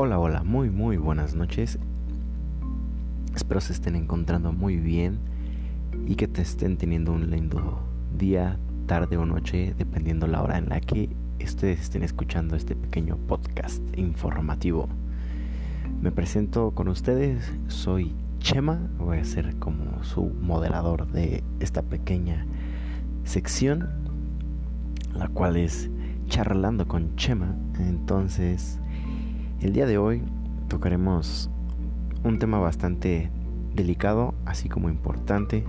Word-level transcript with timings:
Hola, 0.00 0.20
hola, 0.20 0.44
muy, 0.44 0.70
muy 0.70 0.96
buenas 0.96 1.34
noches. 1.34 1.76
Espero 3.34 3.60
se 3.60 3.72
estén 3.72 3.96
encontrando 3.96 4.52
muy 4.52 4.76
bien 4.76 5.18
y 6.06 6.14
que 6.14 6.28
te 6.28 6.40
estén 6.40 6.76
teniendo 6.76 7.12
un 7.12 7.32
lindo 7.32 7.80
día, 8.16 8.60
tarde 8.86 9.16
o 9.16 9.26
noche, 9.26 9.74
dependiendo 9.76 10.28
la 10.28 10.40
hora 10.40 10.56
en 10.56 10.68
la 10.68 10.80
que 10.80 11.10
ustedes 11.44 11.80
estén 11.80 12.04
escuchando 12.04 12.54
este 12.54 12.76
pequeño 12.76 13.16
podcast 13.16 13.82
informativo. 13.98 14.88
Me 16.00 16.12
presento 16.12 16.70
con 16.70 16.86
ustedes, 16.86 17.52
soy 17.66 18.14
Chema, 18.38 18.78
voy 19.00 19.18
a 19.18 19.24
ser 19.24 19.56
como 19.56 20.04
su 20.04 20.26
moderador 20.26 21.10
de 21.10 21.42
esta 21.58 21.82
pequeña 21.82 22.46
sección, 23.24 23.88
la 25.12 25.26
cual 25.26 25.56
es 25.56 25.90
charlando 26.28 26.86
con 26.86 27.16
Chema. 27.16 27.56
Entonces, 27.80 28.78
el 29.60 29.72
día 29.72 29.86
de 29.86 29.98
hoy 29.98 30.22
tocaremos 30.68 31.50
un 32.22 32.38
tema 32.38 32.58
bastante 32.58 33.30
delicado, 33.74 34.34
así 34.44 34.68
como 34.68 34.88
importante, 34.88 35.64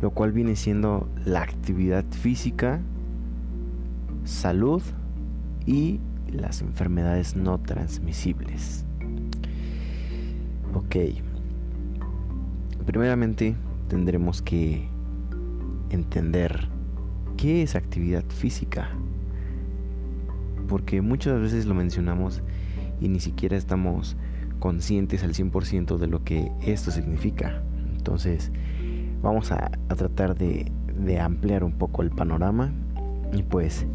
lo 0.00 0.10
cual 0.10 0.32
viene 0.32 0.54
siendo 0.54 1.08
la 1.24 1.42
actividad 1.42 2.04
física, 2.10 2.80
salud 4.24 4.82
y 5.66 6.00
las 6.32 6.62
enfermedades 6.62 7.34
no 7.34 7.58
transmisibles. 7.58 8.84
Ok, 10.74 10.96
primeramente 12.86 13.56
tendremos 13.88 14.42
que 14.42 14.88
entender 15.90 16.68
qué 17.36 17.62
es 17.62 17.74
actividad 17.74 18.24
física, 18.28 18.90
porque 20.68 21.02
muchas 21.02 21.40
veces 21.40 21.66
lo 21.66 21.74
mencionamos 21.74 22.42
y 23.02 23.08
ni 23.08 23.18
siquiera 23.18 23.56
estamos 23.56 24.16
conscientes 24.60 25.24
al 25.24 25.34
100% 25.34 25.98
de 25.98 26.06
lo 26.06 26.22
que 26.22 26.52
esto 26.62 26.92
significa. 26.92 27.62
Entonces 27.96 28.52
vamos 29.22 29.50
a, 29.50 29.70
tratar 29.88 30.36
de, 30.36 30.70
ampliar 31.20 31.64
un 31.64 31.72
poco 31.72 32.02
el 32.02 32.10
panorama 32.10 32.70
y 33.32 33.42
pues 33.42 33.86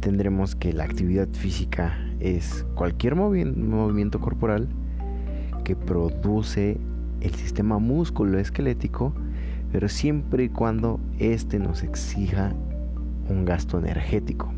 tendremos 0.00 0.54
que 0.54 0.72
la 0.72 0.84
actividad 0.84 1.28
física 1.32 1.98
es 2.20 2.64
cualquier 2.76 3.16
movimiento 3.16 4.20
corporal 4.20 4.68
que 5.64 5.74
produce 5.74 6.78
el 7.20 7.34
sistema 7.34 7.78
músculo 7.78 8.38
esquelético, 8.38 9.12
pero 9.72 9.88
siempre 9.88 10.44
y 10.44 10.48
cuando 10.48 11.00
éste 11.18 11.58
nos 11.58 11.82
exija 11.82 12.54
un 13.28 13.44
gasto 13.44 13.78
energético. 13.80 14.52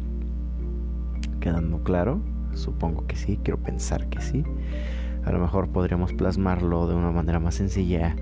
¿Quedando 1.41 1.83
claro? 1.83 2.21
Supongo 2.59 3.07
que 3.07 3.17
sí, 3.17 3.39
quiero 3.43 3.59
pensar 3.59 4.09
que 4.09 4.21
sí. 4.21 4.45
A 5.25 5.33
lo 5.33 5.39
mejor 5.39 5.69
podríamos 5.69 6.13
plasmarlo 6.13 6.87
de 6.89 6.95
una 6.95 7.11
manera 7.11 7.41
más 7.41 7.57
sencilla 7.57 8.17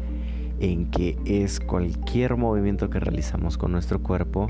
en 0.61 0.91
que 0.91 1.19
es 1.25 1.61
cualquier 1.61 2.37
movimiento 2.37 2.89
que 2.91 3.01
realizamos 3.01 3.59
con 3.59 3.73
nuestro 3.73 4.03
cuerpo, 4.03 4.49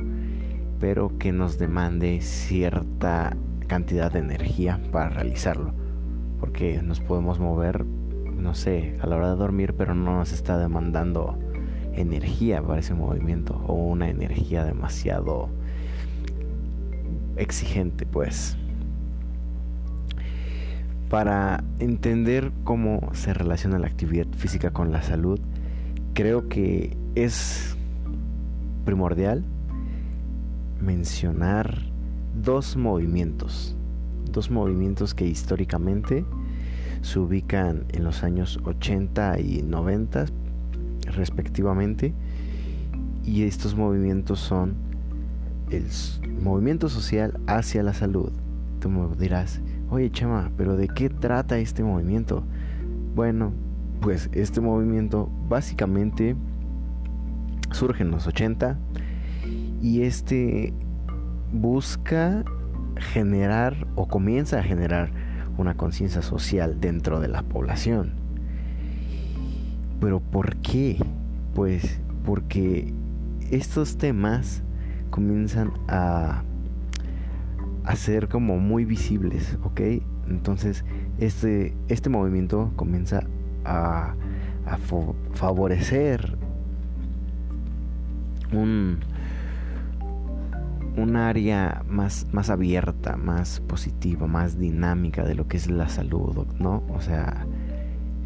pero 0.78 1.18
que 1.18 1.32
nos 1.32 1.58
demande 1.58 2.20
cierta 2.20 3.36
cantidad 3.66 4.12
de 4.12 4.20
energía 4.20 4.80
para 4.92 5.10
realizarlo. 5.10 5.72
Porque 6.40 6.80
nos 6.82 7.00
podemos 7.00 7.40
mover, 7.40 7.84
no 7.84 8.54
sé, 8.54 8.96
a 9.00 9.06
la 9.06 9.16
hora 9.16 9.30
de 9.30 9.36
dormir, 9.36 9.74
pero 9.74 9.94
no 9.94 10.16
nos 10.16 10.32
está 10.32 10.58
demandando 10.58 11.38
energía 11.94 12.62
para 12.62 12.80
ese 12.80 12.94
movimiento 12.94 13.54
o 13.66 13.74
una 13.74 14.08
energía 14.08 14.64
demasiado 14.64 15.48
exigente, 17.36 18.06
pues 18.06 18.56
para 21.08 21.62
entender 21.78 22.52
cómo 22.64 23.10
se 23.12 23.32
relaciona 23.32 23.78
la 23.78 23.86
actividad 23.86 24.26
física 24.36 24.72
con 24.72 24.92
la 24.92 25.02
salud, 25.02 25.40
creo 26.14 26.48
que 26.48 26.96
es 27.14 27.76
primordial 28.84 29.44
mencionar 30.80 31.78
dos 32.42 32.76
movimientos, 32.76 33.76
dos 34.30 34.50
movimientos 34.50 35.14
que 35.14 35.26
históricamente 35.26 36.24
se 37.02 37.18
ubican 37.18 37.84
en 37.92 38.04
los 38.04 38.22
años 38.22 38.58
80 38.64 39.40
y 39.40 39.62
90 39.62 40.26
respectivamente 41.06 42.14
y 43.24 43.42
estos 43.42 43.74
movimientos 43.74 44.40
son 44.40 44.74
el 45.70 45.86
movimiento 46.42 46.88
social 46.88 47.38
hacia 47.46 47.82
la 47.82 47.92
salud. 47.92 48.30
Tú 48.80 48.88
me 48.88 49.14
dirás, 49.16 49.60
Oye 49.88 50.10
Chema, 50.10 50.50
pero 50.56 50.76
¿de 50.76 50.88
qué 50.88 51.08
trata 51.08 51.58
este 51.58 51.84
movimiento? 51.84 52.42
Bueno, 53.14 53.52
pues 54.00 54.28
este 54.32 54.60
movimiento 54.60 55.30
básicamente 55.48 56.34
surge 57.70 58.02
en 58.02 58.10
los 58.10 58.26
80 58.26 58.78
y 59.80 60.02
este 60.02 60.74
busca 61.52 62.44
generar 62.96 63.86
o 63.94 64.08
comienza 64.08 64.58
a 64.58 64.62
generar 64.62 65.10
una 65.56 65.76
conciencia 65.76 66.20
social 66.20 66.80
dentro 66.80 67.20
de 67.20 67.28
la 67.28 67.42
población. 67.42 68.14
Pero 70.00 70.20
¿por 70.20 70.56
qué? 70.56 70.98
Pues 71.54 72.00
porque 72.24 72.92
estos 73.50 73.96
temas 73.98 74.62
comienzan 75.10 75.72
a 75.88 76.42
a 77.86 77.94
ser 77.94 78.28
como 78.28 78.58
muy 78.58 78.84
visibles, 78.84 79.56
¿ok? 79.62 79.80
Entonces 80.28 80.84
este, 81.18 81.74
este 81.88 82.10
movimiento 82.10 82.72
comienza 82.74 83.24
a, 83.64 84.14
a 84.66 84.78
favorecer 85.34 86.36
un, 88.52 88.98
un 90.96 91.16
área 91.16 91.84
más, 91.88 92.26
más 92.32 92.50
abierta, 92.50 93.16
más 93.16 93.60
positiva, 93.60 94.26
más 94.26 94.58
dinámica 94.58 95.24
de 95.24 95.36
lo 95.36 95.46
que 95.46 95.56
es 95.56 95.70
la 95.70 95.88
salud, 95.88 96.46
¿no? 96.58 96.82
O 96.88 97.00
sea, 97.00 97.46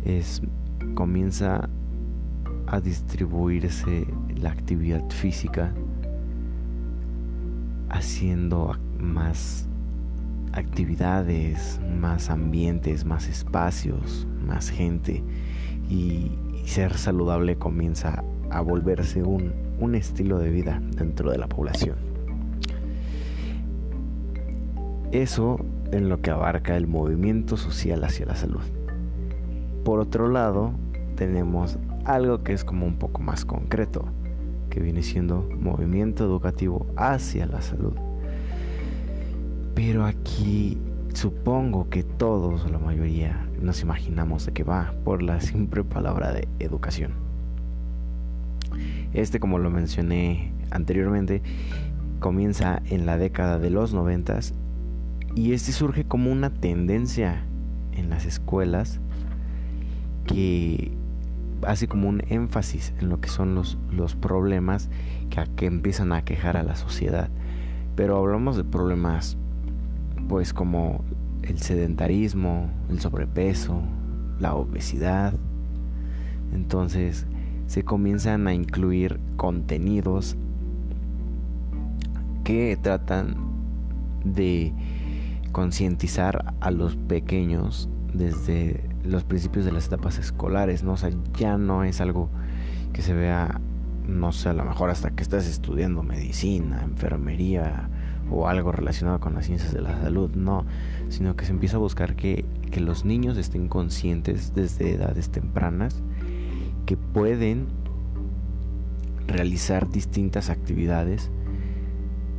es 0.07 0.41
comienza 0.95 1.69
a 2.67 2.81
distribuirse 2.81 4.07
la 4.41 4.51
actividad 4.51 5.07
física 5.11 5.75
haciendo 7.91 8.71
más 9.01 9.67
actividades, 10.53 11.81
más 11.99 12.31
ambientes, 12.31 13.05
más 13.05 13.29
espacios, 13.29 14.27
más 14.47 14.71
gente 14.71 15.23
y, 15.89 16.33
ser 16.67 16.99
saludable 16.99 17.57
comienza 17.57 18.23
a 18.51 18.61
volverse 18.61 19.25
un, 19.25 19.53
un 19.81 19.97
estilo 19.97 20.39
de 20.39 20.51
vida 20.51 20.81
dentro 20.95 21.33
de 21.33 21.39
la 21.39 21.49
población. 21.49 21.97
Eso 25.11 25.59
en 25.91 26.09
lo 26.09 26.21
que 26.21 26.31
abarca 26.31 26.77
el 26.77 26.87
movimiento 26.87 27.57
social 27.57 28.05
hacia 28.05 28.27
la 28.27 28.37
salud. 28.37 28.63
Por 29.85 29.99
otro 29.99 30.29
lado, 30.29 30.73
tenemos 31.17 31.79
algo 32.05 32.45
que 32.45 32.53
es 32.53 32.65
como 32.65 32.87
un 32.87 32.97
poco 32.97 33.21
más 33.21 33.45
concreto, 33.45 34.05
que 34.69 34.79
viene 34.79 35.03
siendo 35.03 35.49
movimiento 35.59 36.25
educativo 36.25 36.87
hacia 36.97 37.47
la 37.47 37.63
salud. 37.63 37.95
Pero 39.83 40.05
aquí 40.05 40.77
supongo 41.15 41.89
que 41.89 42.03
todos 42.03 42.71
la 42.71 42.79
mayoría 42.79 43.49
nos 43.63 43.81
imaginamos 43.81 44.45
de 44.45 44.53
qué 44.53 44.63
va 44.63 44.93
por 45.07 45.23
la 45.23 45.41
simple 45.41 45.85
palabra 45.85 46.35
de 46.35 46.47
educación. 46.59 47.13
Este, 49.15 49.41
como 49.41 49.59
lo 49.59 49.71
mencioné 49.71 50.53
anteriormente, 50.71 51.41
comienza 52.19 52.83
en 52.91 53.07
la 53.07 53.17
década 53.17 53.59
de 53.59 53.71
los 53.71 53.95
noventas 53.95 54.53
y 55.35 55.55
este 55.55 55.73
surge 55.73 56.05
como 56.05 56.31
una 56.31 56.51
tendencia 56.53 57.43
en 57.93 58.11
las 58.11 58.27
escuelas 58.27 59.01
que 60.27 60.93
hace 61.67 61.89
como 61.89 62.07
un 62.07 62.23
énfasis 62.29 62.93
en 63.01 63.09
lo 63.09 63.23
que 63.23 63.31
son 63.31 63.55
los, 63.55 63.79
los 63.91 64.15
problemas 64.15 64.91
que, 65.31 65.43
que 65.57 65.65
empiezan 65.65 66.13
a 66.13 66.23
quejar 66.23 66.59
a 66.59 66.65
la 66.65 66.77
sociedad. 66.77 67.31
Pero 67.97 68.19
hablamos 68.19 68.59
de 68.59 68.65
problemas 68.65 69.39
pues 70.29 70.53
como 70.53 71.05
el 71.43 71.59
sedentarismo, 71.59 72.71
el 72.89 73.01
sobrepeso, 73.01 73.83
la 74.39 74.55
obesidad. 74.55 75.35
Entonces 76.53 77.27
se 77.67 77.85
comienzan 77.85 78.49
a 78.49 78.55
incluir 78.55 79.21
contenidos 79.37 80.37
que 82.45 82.77
tratan 82.81 83.37
de 84.25 84.73
concientizar 85.53 86.55
a 86.61 86.71
los 86.71 86.97
pequeños 86.97 87.89
desde 88.13 88.89
los 89.05 89.25
principios 89.25 89.65
de 89.65 89.73
las 89.73 89.87
etapas 89.87 90.19
escolares, 90.19 90.83
¿no? 90.83 90.95
O 90.95 90.97
ya 91.39 91.59
no 91.59 91.85
es 91.85 92.01
algo 92.01 92.29
que 92.93 93.03
se 93.03 93.15
vea, 93.15 93.61
no 94.07 94.33
sé, 94.33 94.49
a 94.49 94.53
lo 94.53 94.65
mejor 94.65 94.91
hasta 94.91 95.11
que 95.11 95.23
estás 95.23 95.47
estudiando 95.47 96.03
medicina, 96.03 96.83
enfermería 96.83 97.89
o 98.31 98.49
algo 98.49 98.73
relacionado 98.73 99.21
con 99.21 99.35
las 99.35 99.47
ciencias 99.47 99.73
de 99.73 99.81
la 99.81 100.01
salud, 100.01 100.31
no, 100.35 100.65
sino 101.09 101.37
que 101.37 101.45
se 101.45 101.53
empieza 101.53 101.77
a 101.77 101.81
buscar 101.81 102.17
que, 102.17 102.45
que 102.71 102.81
los 102.81 103.05
niños 103.05 103.37
estén 103.37 103.69
conscientes 103.69 104.55
desde 104.55 104.95
edades 104.95 105.31
tempranas 105.31 106.03
que 106.87 106.97
pueden 106.97 107.69
realizar 109.27 109.89
distintas 109.91 110.51
actividades 110.51 111.31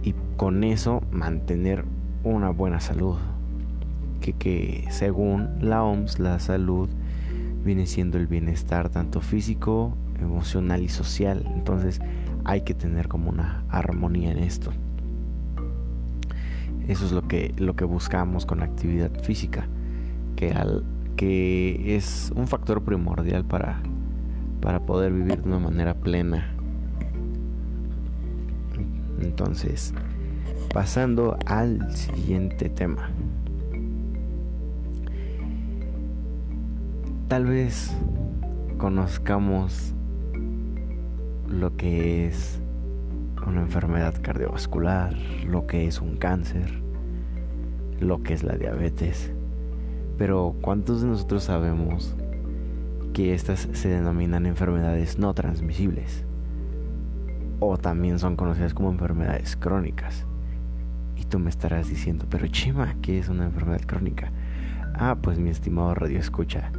y 0.03 0.13
con 0.37 0.63
eso 0.63 1.01
mantener 1.11 1.85
una 2.23 2.49
buena 2.49 2.79
salud. 2.79 3.17
Que, 4.19 4.33
que 4.33 4.85
según 4.91 5.49
la 5.61 5.83
OMS 5.83 6.19
la 6.19 6.39
salud 6.39 6.89
viene 7.63 7.87
siendo 7.87 8.17
el 8.17 8.27
bienestar 8.27 8.89
tanto 8.89 9.21
físico, 9.21 9.95
emocional 10.19 10.83
y 10.83 10.89
social. 10.89 11.43
Entonces 11.55 11.99
hay 12.43 12.61
que 12.61 12.73
tener 12.73 13.07
como 13.07 13.29
una 13.29 13.63
armonía 13.69 14.31
en 14.31 14.39
esto. 14.39 14.71
Eso 16.91 17.05
es 17.05 17.13
lo 17.13 17.25
que, 17.25 17.53
lo 17.57 17.73
que 17.77 17.85
buscamos 17.85 18.45
con 18.45 18.61
actividad 18.61 19.11
física, 19.23 19.65
que, 20.35 20.51
al, 20.51 20.83
que 21.15 21.95
es 21.95 22.33
un 22.35 22.49
factor 22.49 22.83
primordial 22.83 23.45
para, 23.45 23.81
para 24.59 24.81
poder 24.81 25.13
vivir 25.13 25.41
de 25.41 25.47
una 25.47 25.59
manera 25.59 25.93
plena. 25.93 26.53
Entonces, 29.21 29.93
pasando 30.73 31.39
al 31.45 31.95
siguiente 31.95 32.67
tema. 32.67 33.09
Tal 37.29 37.45
vez 37.45 37.95
conozcamos 38.77 39.93
lo 41.47 41.73
que 41.77 42.27
es 42.27 42.59
una 43.47 43.61
enfermedad 43.61 44.13
cardiovascular, 44.21 45.15
lo 45.47 45.67
que 45.67 45.87
es 45.87 46.01
un 46.01 46.17
cáncer, 46.17 46.80
lo 48.01 48.23
que 48.23 48.33
es 48.33 48.43
la 48.43 48.57
diabetes. 48.57 49.31
Pero 50.17 50.55
¿cuántos 50.61 51.01
de 51.01 51.07
nosotros 51.07 51.43
sabemos 51.43 52.15
que 53.13 53.33
estas 53.33 53.67
se 53.71 53.89
denominan 53.89 54.45
enfermedades 54.45 55.17
no 55.17 55.33
transmisibles? 55.33 56.25
O 57.59 57.77
también 57.77 58.19
son 58.19 58.35
conocidas 58.35 58.73
como 58.73 58.91
enfermedades 58.91 59.55
crónicas. 59.55 60.25
Y 61.15 61.25
tú 61.25 61.39
me 61.39 61.49
estarás 61.49 61.87
diciendo, 61.87 62.25
pero 62.29 62.47
Chima, 62.47 62.95
¿qué 63.01 63.19
es 63.19 63.29
una 63.29 63.45
enfermedad 63.45 63.81
crónica? 63.85 64.31
Ah, 64.95 65.17
pues 65.21 65.39
mi 65.39 65.49
estimado 65.49 65.93
radio 65.95 66.19
escucha, 66.19 66.71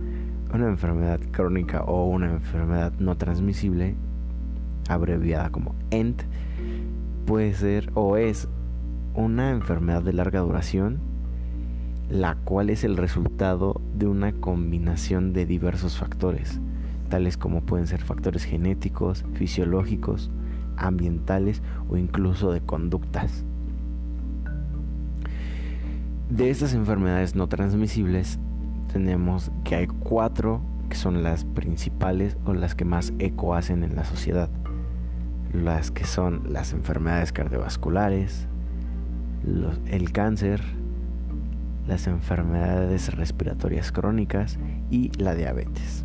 una 0.52 0.66
enfermedad 0.66 1.20
crónica 1.30 1.82
o 1.84 2.06
una 2.06 2.30
enfermedad 2.30 2.92
no 2.98 3.16
transmisible, 3.16 3.94
abreviada 4.88 5.50
como 5.50 5.74
ENT, 5.90 6.22
puede 7.26 7.54
ser 7.54 7.90
o 7.94 8.16
es 8.16 8.48
una 9.14 9.50
enfermedad 9.50 10.02
de 10.02 10.12
larga 10.12 10.40
duración, 10.40 11.11
la 12.12 12.34
cual 12.34 12.68
es 12.68 12.84
el 12.84 12.98
resultado 12.98 13.80
de 13.94 14.06
una 14.06 14.32
combinación 14.32 15.32
de 15.32 15.46
diversos 15.46 15.96
factores, 15.96 16.60
tales 17.08 17.38
como 17.38 17.62
pueden 17.62 17.86
ser 17.86 18.02
factores 18.02 18.44
genéticos, 18.44 19.24
fisiológicos, 19.32 20.30
ambientales 20.76 21.62
o 21.88 21.96
incluso 21.96 22.52
de 22.52 22.60
conductas. 22.60 23.46
De 26.28 26.50
estas 26.50 26.74
enfermedades 26.74 27.34
no 27.34 27.48
transmisibles 27.48 28.38
tenemos 28.92 29.50
que 29.64 29.76
hay 29.76 29.86
cuatro 29.86 30.60
que 30.90 30.96
son 30.96 31.22
las 31.22 31.46
principales 31.46 32.36
o 32.44 32.52
las 32.52 32.74
que 32.74 32.84
más 32.84 33.14
eco 33.20 33.54
hacen 33.54 33.84
en 33.84 33.96
la 33.96 34.04
sociedad. 34.04 34.50
Las 35.54 35.90
que 35.90 36.04
son 36.04 36.52
las 36.52 36.74
enfermedades 36.74 37.32
cardiovasculares, 37.32 38.48
el 39.86 40.12
cáncer, 40.12 40.60
las 41.86 42.06
enfermedades 42.06 43.14
respiratorias 43.14 43.92
crónicas 43.92 44.58
y 44.90 45.10
la 45.18 45.34
diabetes. 45.34 46.04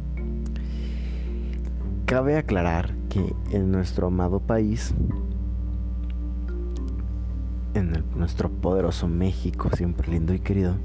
Cabe 2.05 2.37
aclarar 2.37 2.93
que 3.09 3.33
en 3.51 3.71
nuestro 3.71 4.07
amado 4.07 4.39
país, 4.39 4.93
en 7.73 8.03
nuestro 8.15 8.49
poderoso 8.49 9.07
México, 9.07 9.69
siempre 9.75 10.09
lindo 10.09 10.33
y 10.33 10.39
querido, 10.39 10.75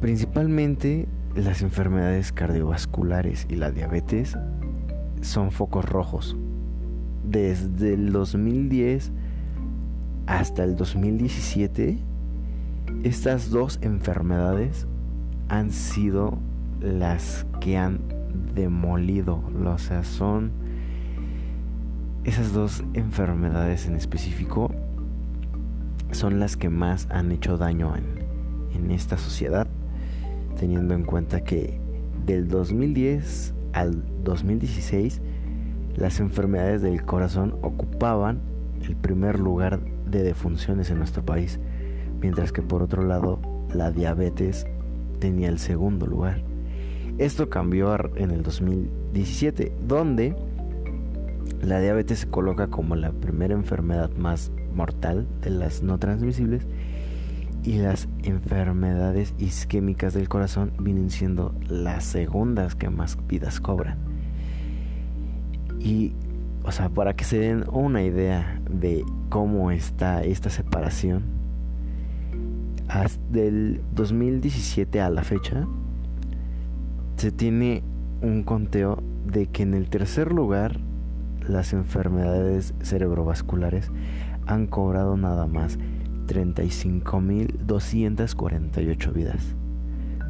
Principalmente 0.00 1.08
las 1.34 1.62
enfermedades 1.62 2.30
cardiovasculares 2.30 3.46
y 3.48 3.56
la 3.56 3.70
diabetes 3.70 4.36
son 5.22 5.50
focos 5.50 5.86
rojos. 5.86 6.36
Desde 7.24 7.94
el 7.94 8.12
2010 8.12 9.10
hasta 10.26 10.64
el 10.64 10.76
2017, 10.76 11.98
estas 13.04 13.50
dos 13.50 13.78
enfermedades 13.82 14.86
han 15.48 15.70
sido 15.70 16.38
las 16.80 17.46
que 17.60 17.76
han 17.76 18.00
demolido, 18.54 19.42
o 19.64 19.78
sea, 19.78 20.04
son 20.04 20.50
esas 22.24 22.52
dos 22.52 22.82
enfermedades 22.94 23.86
en 23.86 23.94
específico 23.94 24.72
son 26.10 26.40
las 26.40 26.56
que 26.56 26.70
más 26.70 27.08
han 27.10 27.30
hecho 27.30 27.56
daño 27.56 27.94
en, 27.94 28.04
en 28.74 28.90
esta 28.90 29.16
sociedad 29.16 29.68
teniendo 30.58 30.94
en 30.94 31.04
cuenta 31.04 31.42
que 31.42 31.80
del 32.24 32.48
2010 32.48 33.54
al 33.72 34.04
2016 34.24 35.20
las 35.96 36.18
enfermedades 36.18 36.82
del 36.82 37.04
corazón 37.04 37.58
ocupaban 37.62 38.40
el 38.82 38.96
primer 38.96 39.38
lugar 39.38 39.80
de 40.06 40.22
defunciones 40.22 40.90
en 40.90 40.98
nuestro 40.98 41.24
país, 41.24 41.58
mientras 42.20 42.52
que 42.52 42.62
por 42.62 42.82
otro 42.82 43.02
lado 43.02 43.40
la 43.74 43.90
diabetes 43.90 44.66
tenía 45.18 45.48
el 45.48 45.58
segundo 45.58 46.06
lugar. 46.06 46.42
Esto 47.18 47.48
cambió 47.48 47.96
en 48.16 48.30
el 48.30 48.42
2017, 48.42 49.72
donde 49.86 50.36
la 51.62 51.80
diabetes 51.80 52.20
se 52.20 52.28
coloca 52.28 52.68
como 52.68 52.96
la 52.96 53.12
primera 53.12 53.54
enfermedad 53.54 54.10
más 54.16 54.52
mortal 54.74 55.26
de 55.40 55.50
las 55.50 55.82
no 55.82 55.98
transmisibles 55.98 56.66
y 57.64 57.78
las 57.78 58.08
enfermedades 58.22 59.34
isquémicas 59.38 60.14
del 60.14 60.28
corazón 60.28 60.72
vienen 60.78 61.10
siendo 61.10 61.54
las 61.68 62.04
segundas 62.04 62.76
que 62.76 62.90
más 62.90 63.18
vidas 63.26 63.60
cobran. 63.60 63.98
Y, 65.80 66.12
o 66.66 66.72
sea, 66.72 66.88
para 66.88 67.14
que 67.14 67.24
se 67.24 67.38
den 67.38 67.64
una 67.70 68.02
idea 68.02 68.60
de 68.68 69.04
cómo 69.28 69.70
está 69.70 70.24
esta 70.24 70.50
separación, 70.50 71.22
hasta 72.88 73.40
el 73.40 73.82
2017 73.94 75.00
a 75.00 75.08
la 75.10 75.22
fecha, 75.22 75.64
se 77.16 77.30
tiene 77.30 77.84
un 78.20 78.42
conteo 78.42 79.00
de 79.26 79.46
que 79.46 79.62
en 79.62 79.74
el 79.74 79.88
tercer 79.88 80.32
lugar 80.32 80.80
las 81.48 81.72
enfermedades 81.72 82.74
cerebrovasculares 82.82 83.92
han 84.46 84.66
cobrado 84.66 85.16
nada 85.16 85.46
más 85.46 85.78
35.248 86.26 89.12
vidas. 89.12 89.54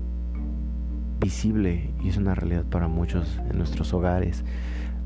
visible 1.21 1.91
y 2.03 2.09
es 2.09 2.17
una 2.17 2.35
realidad 2.35 2.65
para 2.65 2.89
muchos 2.89 3.41
en 3.49 3.59
nuestros 3.59 3.93
hogares. 3.93 4.45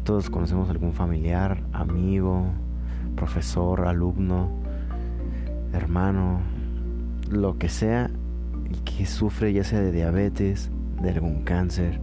Todos 0.04 0.30
conocemos 0.30 0.68
algún 0.70 0.92
familiar, 0.92 1.62
amigo, 1.72 2.46
profesor, 3.16 3.86
alumno, 3.86 4.50
hermano, 5.72 6.40
lo 7.30 7.58
que 7.58 7.68
sea, 7.68 8.10
que 8.84 9.06
sufre 9.06 9.52
ya 9.52 9.64
sea 9.64 9.80
de 9.80 9.92
diabetes, 9.92 10.70
de 11.02 11.10
algún 11.10 11.42
cáncer, 11.44 12.00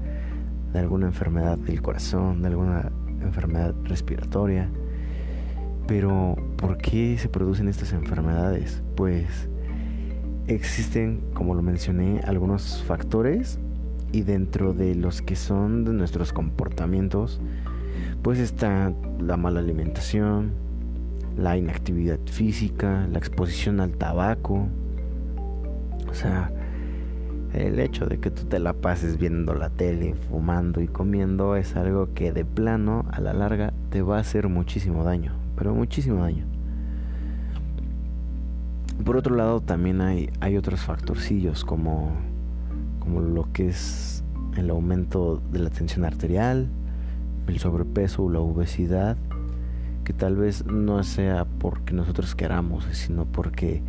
de 0.73 0.79
alguna 0.79 1.07
enfermedad 1.07 1.57
del 1.57 1.81
corazón, 1.81 2.41
de 2.41 2.47
alguna 2.49 2.91
enfermedad 3.21 3.73
respiratoria. 3.83 4.69
Pero 5.89 6.35
¿por 6.55 6.77
qué 6.77 7.17
se 7.17 7.29
producen 7.29 7.67
estas 7.67 7.93
enfermedades? 7.93 8.83
Pues 8.95 9.49
existen, 10.45 11.21
como 11.33 11.55
lo 11.55 11.63
mencioné, 11.63 12.21
algunos 12.25 12.83
factores 12.83 13.57
y 14.11 14.21
dentro 14.21 14.73
de 14.73 14.93
los 14.93 15.23
que 15.23 15.35
son 15.35 15.85
de 15.85 15.93
nuestros 15.93 16.31
comportamientos, 16.31 17.41
pues 18.21 18.37
está 18.37 18.93
la 19.19 19.35
mala 19.35 19.61
alimentación, 19.61 20.51
la 21.35 21.57
inactividad 21.57 22.19
física, 22.25 23.07
la 23.11 23.17
exposición 23.17 23.79
al 23.79 23.93
tabaco. 23.93 24.67
O 26.07 26.13
sea, 26.13 26.51
el 27.53 27.79
hecho 27.79 28.05
de 28.05 28.19
que 28.19 28.29
tú 28.29 28.43
te 28.43 28.59
la 28.59 28.73
pases 28.73 29.17
viendo 29.17 29.55
la 29.55 29.71
tele, 29.71 30.13
fumando 30.29 30.81
y 30.81 30.87
comiendo 30.87 31.55
es 31.55 31.75
algo 31.75 32.13
que 32.13 32.31
de 32.31 32.45
plano 32.45 33.05
a 33.11 33.21
la 33.21 33.33
larga 33.33 33.73
te 33.89 34.03
va 34.03 34.17
a 34.17 34.21
hacer 34.21 34.49
muchísimo 34.49 35.03
daño, 35.03 35.33
pero 35.59 35.75
muchísimo 35.75 36.21
daño. 36.21 36.45
Por 39.03 39.17
otro 39.17 39.35
lado 39.35 39.59
también 39.59 39.99
hay, 39.99 40.29
hay 40.39 40.55
otros 40.55 40.79
factorcillos 40.79 41.65
como, 41.65 42.13
como 42.99 43.19
lo 43.19 43.51
que 43.51 43.67
es 43.67 44.23
el 44.55 44.69
aumento 44.69 45.41
de 45.51 45.59
la 45.59 45.69
tensión 45.69 46.05
arterial, 46.05 46.69
el 47.47 47.59
sobrepeso 47.59 48.23
o 48.23 48.29
la 48.29 48.39
obesidad, 48.39 49.17
que 50.05 50.13
tal 50.13 50.37
vez 50.37 50.65
no 50.65 51.03
sea 51.03 51.45
porque 51.45 51.93
nosotros 51.93 52.35
queramos, 52.35 52.85
sino 52.93 53.25
porque 53.25 53.83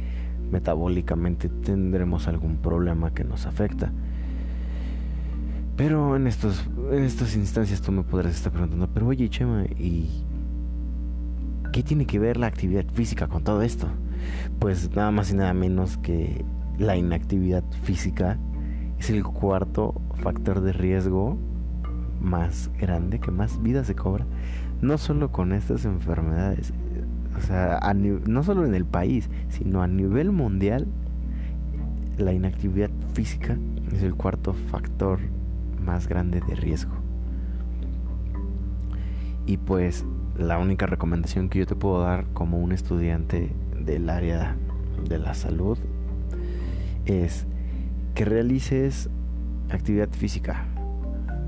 metabólicamente 0.51 1.49
tendremos 1.49 2.27
algún 2.27 2.57
problema 2.57 3.15
que 3.15 3.23
nos 3.23 3.47
afecta. 3.47 3.93
Pero 5.77 6.17
en 6.17 6.27
estos 6.27 6.69
en 6.91 7.05
estas 7.05 7.37
instancias 7.37 7.81
tú 7.81 7.93
me 7.93 8.03
podrás 8.03 8.35
estar 8.35 8.51
preguntando, 8.53 8.89
pero 8.93 9.07
oye 9.07 9.31
Chema, 9.31 9.65
¿y 9.79 10.25
qué 11.73 11.83
tiene 11.83 12.07
que 12.07 12.19
ver 12.19 12.37
la 12.37 12.47
actividad 12.47 12.85
física 12.93 13.29
con 13.29 13.45
todo 13.45 13.63
esto? 13.63 13.87
Pues 14.59 14.95
nada 14.95 15.11
más 15.11 15.31
y 15.31 15.35
nada 15.35 15.55
menos 15.55 15.97
que 15.99 16.45
la 16.79 16.97
inactividad 16.97 17.65
física 17.83 18.39
es 18.99 19.11
el 19.11 19.23
cuarto 19.25 20.01
factor 20.23 20.61
de 20.61 20.73
riesgo 20.73 21.39
más 22.21 22.71
grande, 22.79 23.19
que 23.19 23.31
más 23.31 23.63
vida 23.63 23.85
se 23.85 23.95
cobra, 23.95 24.27
no 24.83 24.99
solo 24.99 25.33
con 25.33 25.53
estas 25.53 25.85
enfermedades, 25.85 26.73
o 27.37 27.41
sea, 27.41 27.81
no 27.95 28.43
solo 28.43 28.67
en 28.67 28.75
el 28.75 28.85
país, 28.85 29.31
sino 29.49 29.83
a 29.83 29.87
nivel 29.87 30.33
mundial, 30.33 30.87
la 32.19 32.33
inactividad 32.33 32.91
física 33.15 33.57
es 33.93 34.03
el 34.03 34.15
cuarto 34.15 34.53
factor 34.53 35.21
más 35.83 36.09
grande 36.09 36.43
de 36.47 36.55
riesgo. 36.55 36.93
Y 39.47 39.57
pues 39.57 40.05
la 40.41 40.59
única 40.59 40.87
recomendación 40.87 41.51
que 41.51 41.61
yo 41.61 41.67
te 41.67 41.77
puedo 41.77 42.01
dar 42.01 42.25
como 42.33 42.59
un 42.59 42.73
estudiante 42.73 43.53
del 43.79 44.09
área 44.09 44.57
de 45.07 45.19
la 45.19 45.35
salud 45.35 45.79
es 47.05 47.47
que 48.15 48.25
realices 48.25 49.11
actividad 49.71 50.09
física, 50.11 50.65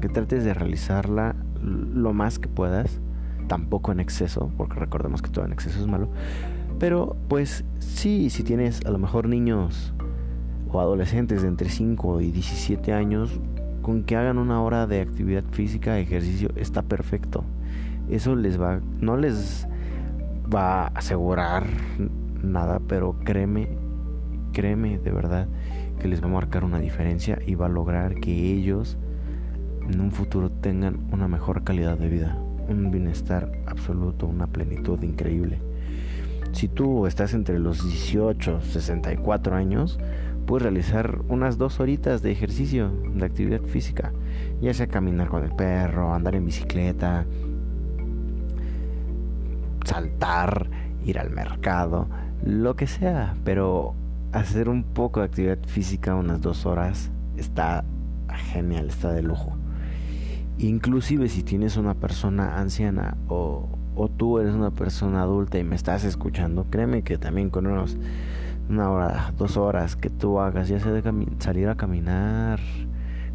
que 0.03 0.09
trates 0.09 0.45
de 0.45 0.53
realizarla 0.53 1.35
lo 1.63 2.13
más 2.13 2.39
que 2.39 2.49
puedas, 2.49 3.01
tampoco 3.49 3.93
en 3.93 4.01
exceso, 4.01 4.53
porque 4.59 4.79
recordemos 4.79 5.23
que 5.23 5.31
todo 5.31 5.47
en 5.47 5.53
exceso 5.53 5.81
es 5.81 5.87
malo, 5.87 6.09
pero 6.79 7.17
pues 7.29 7.65
sí, 7.79 8.29
si 8.29 8.43
tienes 8.43 8.85
a 8.85 8.91
lo 8.91 8.99
mejor 8.99 9.27
niños 9.27 9.95
o 10.71 10.81
adolescentes 10.81 11.43
de 11.43 11.49
entre 11.49 11.71
5 11.71 12.21
y 12.21 12.31
17 12.31 12.93
años, 12.93 13.41
con 13.81 14.05
que 14.05 14.17
hagan 14.17 14.37
una 14.39 14.63
hora 14.63 14.87
de 14.87 15.01
actividad 15.01 15.45
física, 15.51 15.99
ejercicio, 15.99 16.51
está 16.57 16.83
perfecto. 16.83 17.45
Eso 18.13 18.37
les 18.37 18.61
va, 18.61 18.79
no 19.01 19.17
les 19.17 19.67
va 20.55 20.85
a 20.85 20.87
asegurar 20.89 21.65
nada, 22.43 22.79
pero 22.87 23.17
créeme, 23.25 23.71
créeme 24.53 24.99
de 24.99 25.11
verdad 25.11 25.49
que 25.99 26.09
les 26.09 26.23
va 26.23 26.27
a 26.27 26.33
marcar 26.33 26.63
una 26.63 26.79
diferencia 26.79 27.39
y 27.47 27.55
va 27.55 27.67
a 27.67 27.71
lograr 27.71 28.17
que 28.17 28.53
ellos 28.53 28.99
en 29.89 29.99
un 29.99 30.13
futuro 30.13 30.51
tengan 30.51 31.09
una 31.11 31.27
mejor 31.27 31.65
calidad 31.65 31.97
de 31.97 32.09
vida, 32.11 32.37
un 32.69 32.91
bienestar 32.91 33.51
absoluto, 33.67 34.27
una 34.27 34.47
plenitud 34.47 35.03
increíble. 35.03 35.61
Si 36.53 36.69
tú 36.69 37.07
estás 37.07 37.33
entre 37.33 37.59
los 37.59 37.83
18 37.83 38.61
y 38.63 38.67
64 38.73 39.57
años, 39.57 39.99
puedes 40.47 40.65
realizar 40.65 41.21
unas 41.29 41.57
dos 41.57 41.81
horitas 41.81 42.21
de 42.21 42.31
ejercicio, 42.31 42.91
de 43.15 43.25
actividad 43.25 43.63
física, 43.63 44.13
ya 44.61 44.75
sea 44.75 44.87
caminar 44.87 45.29
con 45.29 45.45
el 45.45 45.53
perro, 45.53 46.13
andar 46.13 46.35
en 46.35 46.45
bicicleta, 46.45 47.25
saltar, 49.93 50.71
ir 51.05 51.19
al 51.19 51.31
mercado, 51.31 52.09
lo 52.45 52.77
que 52.77 52.87
sea, 52.87 53.35
pero 53.45 53.95
hacer 54.33 54.71
un 54.71 54.85
poco 54.85 55.21
de 55.21 55.27
actividad 55.27 55.59
física 55.67 56.15
unas 56.15 56.41
dos 56.41 56.65
horas 56.65 57.11
está 57.37 57.85
genial, 58.53 58.89
está 58.89 59.13
de 59.13 59.23
lujo. 59.23 59.57
Inclusive 60.59 61.29
si 61.29 61.43
tienes 61.43 61.77
una 61.77 61.95
persona 61.95 62.59
anciana 62.59 63.17
o, 63.29 63.69
tú 64.17 64.39
eres 64.39 64.55
una 64.55 64.71
persona 64.71 65.23
adulta 65.23 65.59
y 65.59 65.65
me 65.65 65.77
estás 65.77 66.05
escuchando, 66.05 66.67
créeme 66.71 67.03
que 67.03 67.19
también 67.19 67.51
con 67.51 67.67
unos 67.67 67.99
una 68.71 68.91
hora, 68.91 69.35
dos 69.37 69.59
horas 69.59 69.97
que 69.97 70.09
tú 70.09 70.41
hagas, 70.41 70.69
ya 70.69 70.81
sea 70.81 70.93
de 70.93 71.03
salir 71.41 71.69
a 71.69 71.75
caminar 71.75 72.61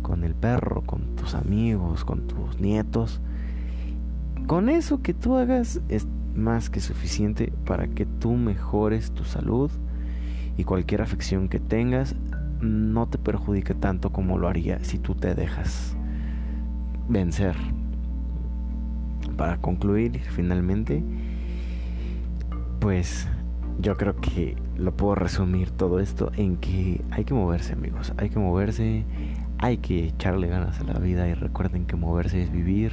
con 0.02 0.24
el 0.24 0.34
perro, 0.34 0.82
con 0.82 1.16
tus 1.16 1.36
amigos, 1.36 2.04
con 2.04 2.26
tus 2.26 2.60
nietos, 2.60 3.22
con 4.48 4.70
eso 4.70 5.02
que 5.04 5.14
tú 5.14 5.36
hagas 5.36 5.82
más 6.38 6.70
que 6.70 6.80
suficiente 6.80 7.52
para 7.66 7.88
que 7.88 8.06
tú 8.06 8.34
mejores 8.34 9.12
tu 9.12 9.24
salud 9.24 9.72
y 10.56 10.64
cualquier 10.64 11.02
afección 11.02 11.50
que 11.50 11.60
tengas 11.60 12.16
no 12.62 13.08
te 13.08 13.18
perjudique 13.18 13.74
tanto 13.74 14.12
como 14.12 14.38
lo 14.38 14.48
haría 14.48 14.84
si 14.84 14.98
tú 14.98 15.16
te 15.16 15.36
dejas 15.36 15.96
vencer. 17.08 17.56
Para 19.36 19.58
concluir 19.58 20.20
finalmente, 20.20 21.04
pues 22.80 23.28
yo 23.80 23.96
creo 23.98 24.16
que 24.16 24.56
lo 24.76 24.96
puedo 24.96 25.16
resumir 25.16 25.70
todo 25.72 26.00
esto 26.00 26.32
en 26.36 26.58
que 26.58 27.02
hay 27.12 27.26
que 27.26 27.34
moverse 27.34 27.74
amigos, 27.74 28.14
hay 28.18 28.30
que 28.30 28.40
moverse, 28.40 29.06
hay 29.60 29.78
que 29.78 30.06
echarle 30.06 30.48
ganas 30.48 30.80
a 30.80 30.84
la 30.84 31.00
vida 31.00 31.28
y 31.28 31.34
recuerden 31.34 31.86
que 31.86 31.96
moverse 31.96 32.42
es 32.42 32.52
vivir, 32.52 32.92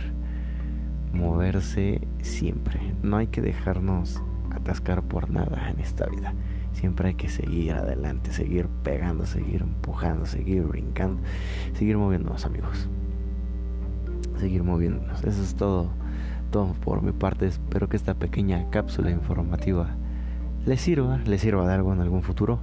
moverse 1.14 2.06
siempre, 2.22 2.80
no 3.02 3.16
hay 3.16 3.28
que 3.28 3.40
dejarnos 3.40 4.22
atascar 4.50 5.02
por 5.02 5.30
nada 5.30 5.70
en 5.70 5.80
esta 5.80 6.06
vida. 6.06 6.34
Siempre 6.72 7.08
hay 7.08 7.14
que 7.14 7.28
seguir 7.28 7.72
adelante, 7.72 8.32
seguir 8.32 8.68
pegando, 8.82 9.26
seguir 9.26 9.62
empujando, 9.62 10.26
seguir 10.26 10.64
brincando, 10.64 11.22
seguir 11.74 11.96
moviéndonos, 11.96 12.44
amigos. 12.44 12.88
Seguir 14.38 14.64
moviéndonos. 14.64 15.22
Eso 15.22 15.42
es 15.42 15.54
todo, 15.54 15.90
todo 16.50 16.72
por 16.84 17.02
mi 17.02 17.12
parte. 17.12 17.46
Espero 17.46 17.88
que 17.88 17.96
esta 17.96 18.14
pequeña 18.14 18.68
cápsula 18.70 19.10
informativa 19.10 19.94
les 20.66 20.80
sirva, 20.80 21.18
les 21.18 21.40
sirva 21.40 21.66
de 21.66 21.74
algo 21.74 21.92
en 21.92 22.00
algún 22.00 22.22
futuro. 22.22 22.58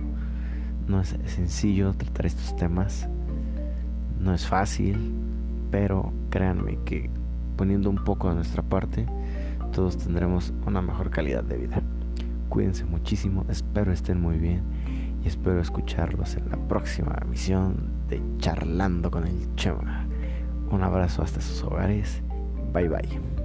No 0.87 0.99
es 0.99 1.15
sencillo 1.25 1.93
tratar 1.93 2.25
estos 2.25 2.55
temas. 2.57 3.07
No 4.19 4.33
es 4.33 4.45
fácil, 4.45 5.13
pero 5.71 6.11
créanme 6.29 6.79
que 6.83 7.09
poniendo 7.55 7.89
un 7.89 8.03
poco 8.03 8.29
de 8.29 8.35
nuestra 8.35 8.63
parte, 8.63 9.05
todos 9.71 9.97
tendremos 9.97 10.53
una 10.65 10.81
mejor 10.81 11.09
calidad 11.09 11.43
de 11.43 11.57
vida. 11.57 11.81
Cuídense 12.49 12.85
muchísimo, 12.85 13.45
espero 13.49 13.93
estén 13.93 14.19
muy 14.19 14.37
bien 14.37 14.63
y 15.23 15.27
espero 15.27 15.61
escucharlos 15.61 16.35
en 16.35 16.49
la 16.49 16.57
próxima 16.67 17.17
emisión 17.21 17.91
de 18.09 18.21
Charlando 18.39 19.09
con 19.11 19.25
el 19.25 19.55
Chema. 19.55 20.05
Un 20.69 20.83
abrazo 20.83 21.21
hasta 21.21 21.41
sus 21.41 21.63
hogares. 21.63 22.21
Bye 22.73 22.89
bye. 22.89 23.40